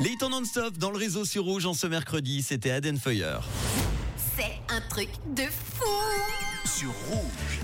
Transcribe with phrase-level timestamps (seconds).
[0.00, 3.40] Les non-stop dans le réseau sur Rouge en ce mercredi, c'était Aden Feuer.
[4.36, 6.57] C'est un truc de fou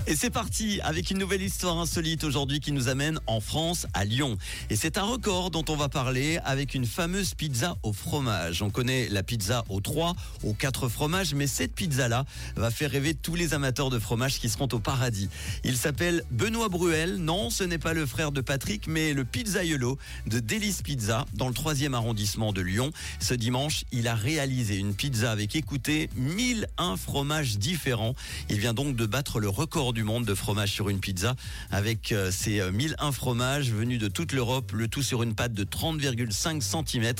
[0.07, 4.05] Et c'est parti avec une nouvelle histoire insolite aujourd'hui qui nous amène en France, à
[4.05, 4.37] Lyon.
[4.69, 8.61] Et c'est un record dont on va parler avec une fameuse pizza au fromage.
[8.61, 13.13] On connaît la pizza aux 3, aux 4 fromages, mais cette pizza-là va faire rêver
[13.13, 15.29] tous les amateurs de fromage qui seront au paradis.
[15.63, 17.17] Il s'appelle Benoît Bruel.
[17.17, 21.47] Non, ce n'est pas le frère de Patrick, mais le pizzaiolo de Délice Pizza dans
[21.47, 22.91] le 3e arrondissement de Lyon.
[23.19, 28.15] Ce dimanche, il a réalisé une pizza avec, écoutez, 1001 fromages différents.
[28.49, 31.35] Il vient donc de battre le record du monde de fromage sur une pizza
[31.71, 35.63] avec euh, ses 1001 fromages venus de toute l'Europe, le tout sur une pâte de
[35.63, 37.13] 30,5 cm.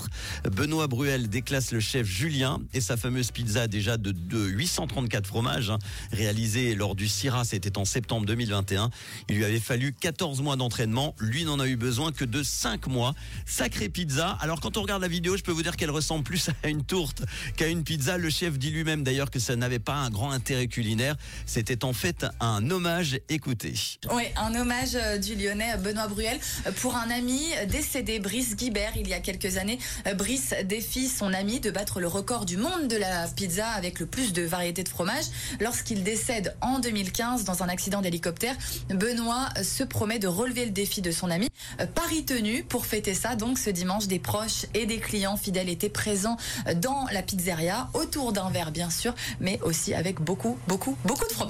[0.52, 5.80] Benoît Bruel déclasse le chef Julien et sa fameuse pizza déjà de, 834 fromages hein,
[6.12, 8.90] réalisée lors du CIRA, c'était en septembre 2021.
[9.30, 12.88] Il lui avait fallu 14 mois d'entraînement, lui n'en a eu besoin que de 5
[12.88, 13.14] mois.
[13.46, 14.30] Sacrée pizza.
[14.42, 16.84] Alors quand on regarde la vidéo, je peux vous dire qu'elle ressemble plus à une
[16.84, 17.24] tourte
[17.58, 18.18] qu'à une pizza.
[18.18, 21.16] Le chef dit lui-même d'ailleurs que ça n'avait pas un grand intérêt culinaire.
[21.56, 23.18] C'était en fait un hommage.
[23.30, 23.76] Écoutez.
[24.14, 26.38] Oui, un hommage euh, du Lyonnais Benoît Bruel
[26.82, 27.40] pour un ami
[27.70, 29.80] décédé, Brice Guibert, il y a quelques années.
[30.06, 34.02] Euh, Brice défie son ami de battre le record du monde de la pizza avec
[34.02, 35.24] le plus de variétés de fromage.
[35.62, 38.58] Lorsqu'il décède en 2015 dans un accident d'hélicoptère,
[38.90, 41.48] Benoît se promet de relever le défi de son ami.
[41.80, 43.38] Euh, Paris tenu pour fêter ça.
[43.38, 46.36] Donc ce dimanche, des proches et des clients fidèles étaient présents
[46.82, 51.32] dans la pizzeria, autour d'un verre bien sûr, mais aussi avec beaucoup, beaucoup, beaucoup de
[51.32, 51.45] fromage.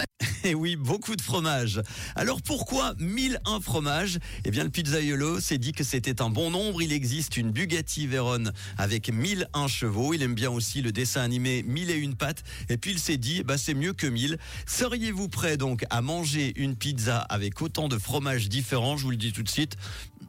[0.45, 1.81] Et oui, beaucoup de fromage.
[2.15, 6.83] Alors pourquoi 1001 fromages Eh bien, le pizzaiolo s'est dit que c'était un bon nombre.
[6.83, 10.13] Il existe une Bugatti Veyron avec 1001 chevaux.
[10.13, 12.43] Il aime bien aussi le dessin animé 1000 et une pattes.
[12.69, 14.37] Et puis il s'est dit, bah, c'est mieux que 1000.
[14.67, 19.17] Seriez-vous prêt donc à manger une pizza avec autant de fromages différents Je vous le
[19.17, 19.77] dis tout de suite.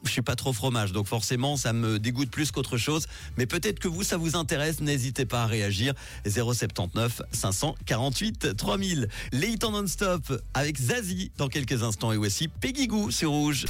[0.05, 3.07] Je suis pas trop fromage, donc forcément ça me dégoûte plus qu'autre chose.
[3.37, 4.81] Mais peut-être que vous, ça vous intéresse.
[4.81, 5.93] N'hésitez pas à réagir.
[6.27, 9.09] 079 548 3000.
[9.33, 9.59] Les hits
[10.55, 13.67] avec Zazie dans quelques instants et aussi Peggy Goo sur Rouge.